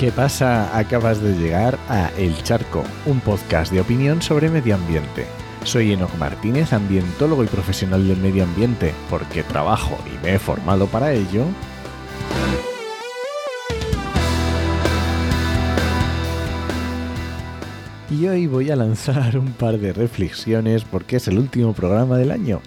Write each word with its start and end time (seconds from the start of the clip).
¿Qué 0.00 0.10
pasa? 0.10 0.78
Acabas 0.78 1.20
de 1.20 1.34
llegar 1.34 1.78
a 1.90 2.08
El 2.16 2.34
Charco, 2.42 2.84
un 3.04 3.20
podcast 3.20 3.70
de 3.70 3.82
opinión 3.82 4.22
sobre 4.22 4.48
medio 4.48 4.74
ambiente. 4.74 5.26
Soy 5.62 5.92
Enoch 5.92 6.14
Martínez, 6.14 6.72
ambientólogo 6.72 7.44
y 7.44 7.48
profesional 7.48 8.08
del 8.08 8.16
medio 8.16 8.44
ambiente, 8.44 8.94
porque 9.10 9.42
trabajo 9.42 9.98
y 10.06 10.24
me 10.24 10.36
he 10.36 10.38
formado 10.38 10.86
para 10.86 11.12
ello. 11.12 11.44
Y 18.10 18.26
hoy 18.26 18.48
voy 18.48 18.72
a 18.72 18.76
lanzar 18.76 19.38
un 19.38 19.52
par 19.52 19.78
de 19.78 19.92
reflexiones 19.92 20.82
porque 20.82 21.16
es 21.16 21.28
el 21.28 21.38
último 21.38 21.74
programa 21.74 22.18
del 22.18 22.32
año. 22.32 22.60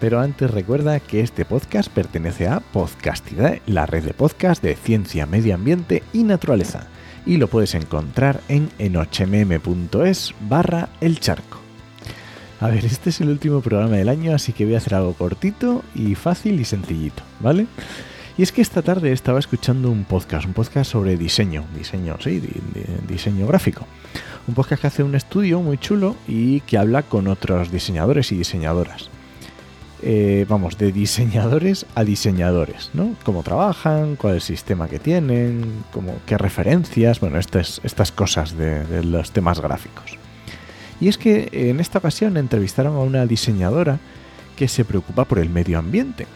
Pero 0.00 0.20
antes 0.20 0.50
recuerda 0.50 1.00
que 1.00 1.20
este 1.20 1.44
podcast 1.44 1.90
pertenece 1.90 2.48
a 2.48 2.60
Podcastidad, 2.60 3.58
la 3.66 3.84
red 3.84 4.04
de 4.04 4.14
podcast 4.14 4.62
de 4.62 4.74
ciencia, 4.74 5.26
medio 5.26 5.54
ambiente 5.54 6.02
y 6.14 6.22
naturaleza. 6.22 6.86
Y 7.26 7.36
lo 7.36 7.48
puedes 7.48 7.74
encontrar 7.74 8.40
en 8.48 8.70
enochmm.es 8.78 10.34
barra 10.48 10.88
el 11.02 11.20
charco. 11.20 11.58
A 12.60 12.68
ver, 12.68 12.86
este 12.86 13.10
es 13.10 13.20
el 13.20 13.28
último 13.28 13.60
programa 13.60 13.96
del 13.96 14.08
año, 14.08 14.34
así 14.34 14.54
que 14.54 14.64
voy 14.64 14.76
a 14.76 14.78
hacer 14.78 14.94
algo 14.94 15.12
cortito 15.12 15.82
y 15.94 16.14
fácil 16.14 16.58
y 16.58 16.64
sencillito, 16.64 17.22
¿vale? 17.40 17.66
Y 18.38 18.42
es 18.42 18.52
que 18.52 18.60
esta 18.60 18.82
tarde 18.82 19.12
estaba 19.12 19.38
escuchando 19.38 19.90
un 19.90 20.04
podcast, 20.04 20.44
un 20.46 20.52
podcast 20.52 20.90
sobre 20.90 21.16
diseño, 21.16 21.64
diseño, 21.74 22.18
sí, 22.20 22.42
diseño 23.08 23.46
gráfico. 23.46 23.86
Un 24.46 24.54
podcast 24.54 24.82
que 24.82 24.86
hace 24.88 25.02
un 25.02 25.14
estudio 25.14 25.62
muy 25.62 25.78
chulo 25.78 26.16
y 26.28 26.60
que 26.60 26.76
habla 26.76 27.02
con 27.02 27.28
otros 27.28 27.72
diseñadores 27.72 28.32
y 28.32 28.36
diseñadoras. 28.36 29.08
Eh, 30.02 30.44
vamos, 30.50 30.76
de 30.76 30.92
diseñadores 30.92 31.86
a 31.94 32.04
diseñadores, 32.04 32.90
¿no? 32.92 33.14
Cómo 33.24 33.42
trabajan, 33.42 34.16
cuál 34.16 34.36
es 34.36 34.50
el 34.50 34.56
sistema 34.56 34.86
que 34.86 34.98
tienen, 34.98 35.84
qué 36.26 36.36
referencias, 36.36 37.20
bueno, 37.20 37.38
estas, 37.38 37.80
estas 37.84 38.12
cosas 38.12 38.54
de 38.58 39.02
los 39.02 39.30
temas 39.30 39.60
gráficos. 39.60 40.18
Y 41.00 41.08
es 41.08 41.16
que 41.16 41.48
en 41.52 41.80
esta 41.80 42.00
ocasión 42.00 42.36
entrevistaron 42.36 42.96
a 42.96 43.00
una 43.00 43.24
diseñadora 43.24 43.98
que 44.56 44.68
se 44.68 44.84
preocupa 44.84 45.24
por 45.24 45.38
el 45.38 45.48
medio 45.48 45.78
ambiente 45.78 46.26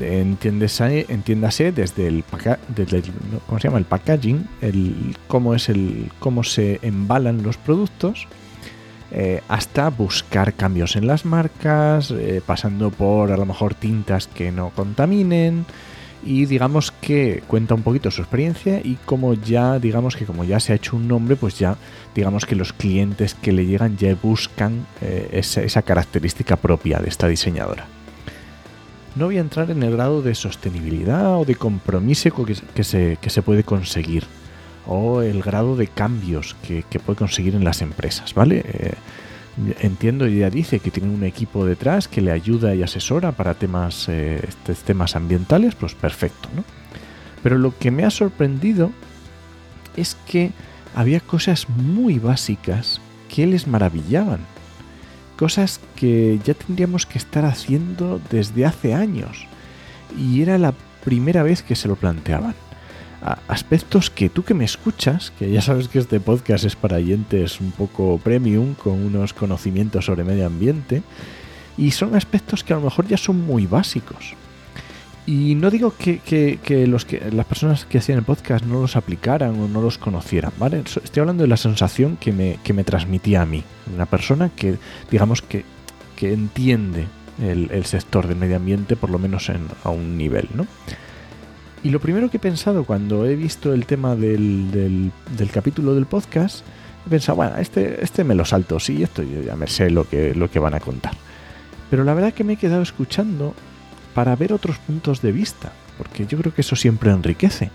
entiéndase, 0.00 1.06
entiéndase 1.08 1.72
desde 1.72 2.06
el, 2.06 2.24
desde 2.68 3.02
¿cómo 3.46 3.58
se 3.58 3.68
llama? 3.68 3.78
el 3.78 3.84
packaging, 3.84 4.46
el, 4.60 5.16
cómo, 5.26 5.54
es 5.54 5.68
el, 5.68 6.10
cómo 6.18 6.44
se 6.44 6.78
embalan 6.82 7.42
los 7.42 7.56
productos, 7.56 8.26
eh, 9.10 9.40
hasta 9.48 9.88
buscar 9.88 10.52
cambios 10.54 10.96
en 10.96 11.06
las 11.06 11.24
marcas, 11.24 12.10
eh, 12.10 12.42
pasando 12.44 12.90
por 12.90 13.32
a 13.32 13.36
lo 13.36 13.46
mejor 13.46 13.74
tintas 13.74 14.26
que 14.26 14.52
no 14.52 14.70
contaminen. 14.70 15.64
Y 16.24 16.46
digamos 16.46 16.90
que 16.90 17.44
cuenta 17.46 17.74
un 17.74 17.82
poquito 17.82 18.10
su 18.10 18.22
experiencia 18.22 18.80
y 18.82 18.96
como 19.04 19.34
ya 19.34 19.78
digamos 19.78 20.16
que 20.16 20.26
como 20.26 20.42
ya 20.42 20.58
se 20.58 20.72
ha 20.72 20.76
hecho 20.76 20.96
un 20.96 21.06
nombre 21.06 21.36
pues 21.36 21.56
ya 21.60 21.76
digamos 22.12 22.44
que 22.44 22.56
los 22.56 22.72
clientes 22.72 23.34
que 23.34 23.52
le 23.52 23.64
llegan 23.64 23.96
ya 23.96 24.16
buscan 24.20 24.84
eh, 25.00 25.28
esa 25.32 25.82
característica 25.82 26.56
propia 26.56 26.98
de 26.98 27.08
esta 27.08 27.28
diseñadora 27.28 27.86
no 29.18 29.26
voy 29.26 29.38
a 29.38 29.40
entrar 29.40 29.70
en 29.70 29.82
el 29.82 29.92
grado 29.92 30.22
de 30.22 30.34
sostenibilidad 30.34 31.38
o 31.38 31.44
de 31.44 31.56
compromiso 31.56 32.30
que, 32.74 32.84
se, 32.84 33.42
puede 33.42 33.64
conseguir 33.64 34.24
o 34.86 35.20
el 35.22 35.42
grado 35.42 35.76
de 35.76 35.88
cambios 35.88 36.56
que, 36.62 36.84
puede 37.00 37.18
conseguir 37.18 37.54
en 37.54 37.64
las 37.64 37.82
empresas, 37.82 38.32
¿vale? 38.32 38.64
Eh, 38.64 38.94
entiendo 39.80 40.28
ya 40.28 40.50
dice 40.50 40.78
que 40.78 40.92
tiene 40.92 41.12
un 41.12 41.24
equipo 41.24 41.66
detrás 41.66 42.06
que 42.06 42.20
le 42.20 42.30
ayuda 42.30 42.76
y 42.76 42.82
asesora 42.82 43.32
para 43.32 43.54
temas, 43.54 44.08
eh, 44.08 44.48
temas 44.86 45.16
ambientales, 45.16 45.74
pues 45.74 45.94
perfecto, 45.94 46.48
¿no? 46.54 46.64
Pero 47.42 47.58
lo 47.58 47.76
que 47.76 47.90
me 47.90 48.04
ha 48.04 48.10
sorprendido 48.10 48.92
es 49.96 50.16
que 50.26 50.52
había 50.94 51.20
cosas 51.20 51.68
muy 51.68 52.18
básicas 52.18 53.00
que 53.28 53.46
les 53.46 53.66
maravillaban 53.66 54.40
cosas 55.38 55.80
que 55.94 56.40
ya 56.44 56.54
tendríamos 56.54 57.06
que 57.06 57.16
estar 57.16 57.44
haciendo 57.44 58.20
desde 58.30 58.66
hace 58.66 58.92
años. 58.92 59.46
Y 60.18 60.42
era 60.42 60.58
la 60.58 60.74
primera 61.04 61.42
vez 61.42 61.62
que 61.62 61.76
se 61.76 61.88
lo 61.88 61.96
planteaban. 61.96 62.54
aspectos 63.48 64.10
que 64.10 64.28
tú 64.28 64.44
que 64.44 64.54
me 64.54 64.64
escuchas, 64.64 65.32
que 65.38 65.50
ya 65.50 65.60
sabes 65.60 65.88
que 65.88 65.98
este 65.98 66.20
podcast 66.20 66.64
es 66.64 66.76
para 66.76 66.96
oyentes 66.98 67.60
un 67.60 67.72
poco 67.72 68.18
premium, 68.18 68.74
con 68.74 68.92
unos 68.92 69.32
conocimientos 69.32 70.04
sobre 70.04 70.22
medio 70.22 70.46
ambiente, 70.46 71.02
y 71.76 71.90
son 71.90 72.14
aspectos 72.14 72.62
que 72.62 72.72
a 72.72 72.76
lo 72.76 72.82
mejor 72.82 73.08
ya 73.08 73.16
son 73.16 73.44
muy 73.44 73.66
básicos. 73.66 74.34
Y 75.28 75.56
no 75.56 75.70
digo 75.70 75.92
que, 75.94 76.58
los 76.88 77.04
que 77.04 77.20
las 77.30 77.44
personas 77.44 77.84
que 77.84 77.98
hacían 77.98 78.16
el 78.16 78.24
podcast 78.24 78.64
no 78.64 78.80
los 78.80 78.96
aplicaran 78.96 79.60
o 79.60 79.68
no 79.68 79.82
los 79.82 79.98
conocieran, 79.98 80.52
¿vale? 80.58 80.78
Estoy 80.78 81.20
hablando 81.20 81.42
de 81.42 81.48
la 81.48 81.58
sensación 81.58 82.16
que 82.16 82.32
me, 82.32 82.58
que 82.64 82.72
me 82.72 82.82
transmitía 82.82 83.42
a 83.42 83.44
mí. 83.44 83.62
Una 83.94 84.06
persona 84.06 84.48
que, 84.48 84.76
digamos, 85.10 85.42
que, 85.42 85.66
que 86.16 86.32
entiende 86.32 87.08
el, 87.42 87.84
sector 87.84 88.26
del 88.26 88.38
medio 88.38 88.56
ambiente, 88.56 88.96
por 88.96 89.10
lo 89.10 89.18
menos 89.18 89.50
en, 89.50 89.66
a 89.84 89.90
un 89.90 90.16
nivel, 90.16 90.48
¿no? 90.54 90.66
Y 91.82 91.90
lo 91.90 92.00
primero 92.00 92.30
que 92.30 92.38
he 92.38 92.40
pensado 92.40 92.84
cuando 92.84 93.26
he 93.26 93.36
visto 93.36 93.74
el 93.74 93.84
tema 93.84 94.16
del, 94.16 94.70
del, 94.70 95.50
capítulo 95.50 95.94
del 95.94 96.06
podcast, 96.06 96.64
he 97.06 97.10
pensado, 97.10 97.36
bueno, 97.36 97.58
este, 97.58 98.02
este 98.02 98.24
me 98.24 98.34
lo 98.34 98.46
salto, 98.46 98.80
sí, 98.80 99.02
esto 99.02 99.22
ya 99.22 99.56
me 99.56 99.66
sé 99.66 99.90
lo 99.90 100.08
que, 100.08 100.34
lo 100.34 100.50
que 100.50 100.58
van 100.58 100.72
a 100.72 100.80
contar. 100.80 101.12
Pero 101.90 102.02
la 102.02 102.14
verdad 102.14 102.32
que 102.32 102.44
me 102.44 102.54
he 102.54 102.56
quedado 102.56 102.80
escuchando 102.80 103.54
para 104.14 104.36
ver 104.36 104.52
otros 104.52 104.78
puntos 104.78 105.22
de 105.22 105.32
vista, 105.32 105.72
porque 105.96 106.26
yo 106.26 106.38
creo 106.38 106.54
que 106.54 106.62
eso 106.62 106.76
siempre 106.76 107.10
enriquece. 107.10 107.70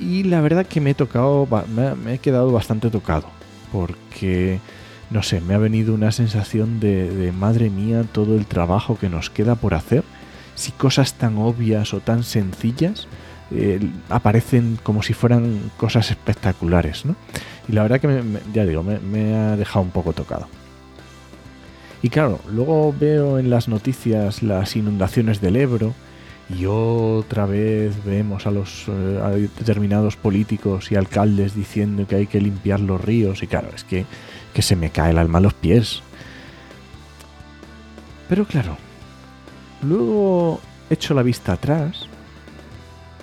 Y 0.00 0.24
la 0.24 0.40
verdad 0.40 0.66
que 0.66 0.80
me 0.80 0.90
he 0.90 0.94
tocado, 0.94 1.48
me, 1.74 2.14
he 2.14 2.18
quedado 2.18 2.52
bastante 2.52 2.90
tocado, 2.90 3.28
porque, 3.72 4.60
no 5.10 5.22
sé, 5.22 5.40
me 5.40 5.54
ha 5.54 5.58
venido 5.58 5.94
una 5.94 6.12
sensación 6.12 6.78
de, 6.78 7.32
madre 7.36 7.70
mía 7.70 8.04
todo 8.04 8.36
el 8.36 8.46
trabajo 8.46 8.98
que 8.98 9.08
nos 9.08 9.30
queda 9.30 9.56
por 9.56 9.74
hacer, 9.74 10.04
si 10.54 10.72
cosas 10.72 11.14
tan 11.14 11.38
obvias 11.38 11.94
o 11.94 12.00
tan 12.00 12.24
sencillas 12.24 13.06
eh, 13.50 13.80
aparecen 14.08 14.78
como 14.82 15.02
si 15.02 15.14
fueran 15.14 15.70
cosas 15.76 16.10
espectaculares, 16.10 17.04
¿no? 17.04 17.16
Y 17.68 17.72
la 17.72 17.82
verdad 17.82 18.00
que, 18.00 18.22
ya 18.52 18.64
digo, 18.64 18.82
me 18.82 19.36
ha 19.36 19.56
dejado 19.56 19.84
un 19.84 19.90
poco 19.90 20.12
tocado. 20.12 20.48
Y 22.02 22.10
claro, 22.10 22.40
luego 22.50 22.94
veo 22.98 23.38
en 23.38 23.50
las 23.50 23.68
noticias 23.68 24.42
las 24.42 24.76
inundaciones 24.76 25.40
del 25.40 25.56
Ebro 25.56 25.94
y 26.48 26.64
otra 26.66 27.44
vez 27.44 28.04
vemos 28.04 28.46
a 28.46 28.50
los 28.50 28.84
eh, 28.88 29.48
determinados 29.58 30.16
políticos 30.16 30.90
y 30.92 30.96
alcaldes 30.96 31.54
diciendo 31.54 32.06
que 32.06 32.16
hay 32.16 32.26
que 32.26 32.40
limpiar 32.40 32.80
los 32.80 33.00
ríos 33.00 33.42
y 33.42 33.46
claro, 33.46 33.68
es 33.74 33.84
que, 33.84 34.06
que 34.54 34.62
se 34.62 34.76
me 34.76 34.90
cae 34.90 35.10
el 35.10 35.18
alma 35.18 35.38
a 35.38 35.42
los 35.42 35.54
pies. 35.54 36.02
Pero 38.28 38.44
claro, 38.44 38.76
luego 39.82 40.60
echo 40.90 41.14
la 41.14 41.22
vista 41.22 41.54
atrás 41.54 42.06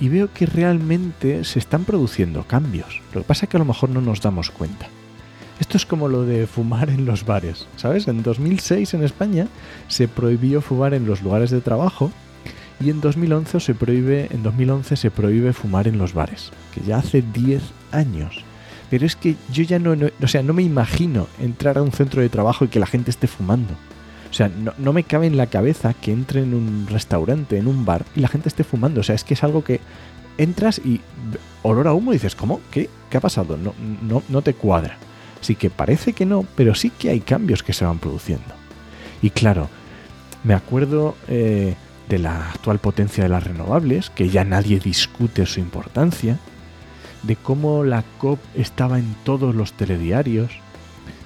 y 0.00 0.08
veo 0.08 0.32
que 0.32 0.44
realmente 0.44 1.44
se 1.44 1.58
están 1.58 1.84
produciendo 1.84 2.44
cambios. 2.44 3.00
Lo 3.14 3.20
que 3.20 3.26
pasa 3.26 3.46
es 3.46 3.50
que 3.50 3.56
a 3.56 3.60
lo 3.60 3.64
mejor 3.64 3.90
no 3.90 4.00
nos 4.00 4.20
damos 4.20 4.50
cuenta. 4.50 4.88
Esto 5.60 5.78
es 5.78 5.86
como 5.86 6.08
lo 6.08 6.24
de 6.24 6.46
fumar 6.46 6.90
en 6.90 7.06
los 7.06 7.24
bares, 7.24 7.66
¿sabes? 7.76 8.08
En 8.08 8.22
2006 8.22 8.92
en 8.94 9.02
España 9.02 9.48
se 9.88 10.06
prohibió 10.06 10.60
fumar 10.60 10.92
en 10.92 11.06
los 11.06 11.22
lugares 11.22 11.50
de 11.50 11.60
trabajo 11.60 12.12
y 12.78 12.90
en 12.90 13.00
2011 13.00 13.60
se 13.60 13.74
prohíbe, 13.74 14.28
en 14.30 14.42
2011 14.42 14.96
se 14.96 15.10
prohíbe 15.10 15.54
fumar 15.54 15.88
en 15.88 15.96
los 15.96 16.12
bares, 16.12 16.50
que 16.74 16.82
ya 16.82 16.98
hace 16.98 17.22
10 17.22 17.62
años. 17.90 18.44
Pero 18.90 19.06
es 19.06 19.16
que 19.16 19.36
yo 19.50 19.64
ya 19.64 19.78
no, 19.78 19.96
o 20.22 20.28
sea, 20.28 20.42
no 20.42 20.52
me 20.52 20.62
imagino 20.62 21.26
entrar 21.40 21.78
a 21.78 21.82
un 21.82 21.90
centro 21.90 22.20
de 22.20 22.28
trabajo 22.28 22.64
y 22.64 22.68
que 22.68 22.78
la 22.78 22.86
gente 22.86 23.10
esté 23.10 23.26
fumando. 23.26 23.74
O 24.30 24.34
sea, 24.34 24.50
no, 24.78 24.92
me 24.92 25.04
cabe 25.04 25.26
en 25.26 25.38
la 25.38 25.46
cabeza 25.46 25.94
que 25.94 26.12
entre 26.12 26.42
en 26.42 26.52
un 26.52 26.86
restaurante, 26.88 27.56
en 27.56 27.66
un 27.66 27.86
bar 27.86 28.04
y 28.14 28.20
la 28.20 28.28
gente 28.28 28.48
esté 28.48 28.64
fumando. 28.64 29.00
O 29.00 29.04
sea, 29.04 29.14
es 29.14 29.24
que 29.24 29.34
es 29.34 29.42
algo 29.42 29.64
que 29.64 29.80
entras 30.36 30.78
y 30.78 31.00
olor 31.62 31.88
a 31.88 31.94
humo 31.94 32.12
y 32.12 32.16
dices, 32.16 32.34
¿cómo? 32.34 32.60
¿Qué? 32.70 32.90
¿Qué 33.08 33.16
ha 33.16 33.20
pasado? 33.20 33.56
No, 33.56 33.72
no, 34.02 34.22
no 34.28 34.42
te 34.42 34.52
cuadra. 34.52 34.98
Así 35.46 35.54
que 35.54 35.70
parece 35.70 36.12
que 36.12 36.26
no, 36.26 36.44
pero 36.56 36.74
sí 36.74 36.90
que 36.90 37.08
hay 37.08 37.20
cambios 37.20 37.62
que 37.62 37.72
se 37.72 37.84
van 37.84 38.00
produciendo. 38.00 38.52
Y 39.22 39.30
claro, 39.30 39.68
me 40.42 40.54
acuerdo 40.54 41.14
eh, 41.28 41.76
de 42.08 42.18
la 42.18 42.50
actual 42.50 42.80
potencia 42.80 43.22
de 43.22 43.28
las 43.28 43.44
renovables, 43.44 44.10
que 44.10 44.28
ya 44.28 44.42
nadie 44.42 44.80
discute 44.80 45.46
su 45.46 45.60
importancia, 45.60 46.40
de 47.22 47.36
cómo 47.36 47.84
la 47.84 48.02
COP 48.18 48.40
estaba 48.56 48.98
en 48.98 49.14
todos 49.22 49.54
los 49.54 49.72
telediarios, 49.74 50.50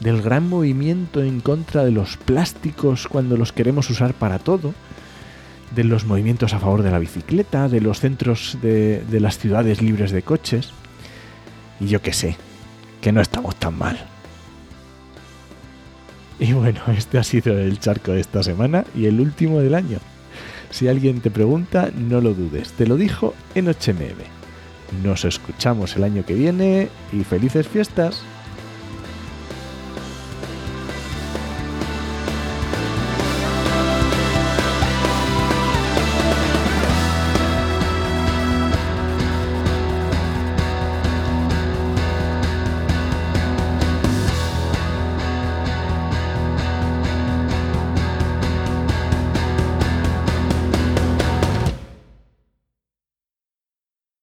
del 0.00 0.22
gran 0.22 0.48
movimiento 0.48 1.22
en 1.22 1.40
contra 1.40 1.84
de 1.84 1.90
los 1.90 2.16
plásticos 2.16 3.08
cuando 3.08 3.36
los 3.36 3.52
queremos 3.52 3.90
usar 3.90 4.14
para 4.14 4.38
todo, 4.38 4.72
de 5.74 5.84
los 5.84 6.06
movimientos 6.06 6.54
a 6.54 6.58
favor 6.58 6.82
de 6.82 6.90
la 6.90 6.98
bicicleta, 6.98 7.68
de 7.68 7.82
los 7.82 8.00
centros 8.00 8.56
de, 8.62 9.04
de 9.10 9.20
las 9.20 9.36
ciudades 9.36 9.82
libres 9.82 10.10
de 10.10 10.22
coches, 10.22 10.70
y 11.80 11.88
yo 11.88 12.00
qué 12.00 12.14
sé, 12.14 12.38
que 13.06 13.12
no 13.12 13.20
estamos 13.20 13.54
tan 13.54 13.78
mal. 13.78 13.96
Y 16.40 16.54
bueno, 16.54 16.80
este 16.88 17.18
ha 17.18 17.22
sido 17.22 17.56
el 17.56 17.78
charco 17.78 18.10
de 18.10 18.20
esta 18.20 18.42
semana 18.42 18.84
y 18.96 19.06
el 19.06 19.20
último 19.20 19.60
del 19.60 19.76
año. 19.76 19.98
Si 20.70 20.88
alguien 20.88 21.20
te 21.20 21.30
pregunta, 21.30 21.92
no 21.94 22.20
lo 22.20 22.34
dudes, 22.34 22.72
te 22.72 22.84
lo 22.84 22.96
dijo 22.96 23.32
en 23.54 23.66
HMM. 23.66 25.04
Nos 25.04 25.24
escuchamos 25.24 25.94
el 25.94 26.02
año 26.02 26.26
que 26.26 26.34
viene 26.34 26.88
y 27.12 27.22
felices 27.22 27.68
fiestas. 27.68 28.24